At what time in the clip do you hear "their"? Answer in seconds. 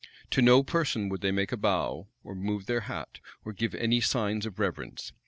2.65-2.79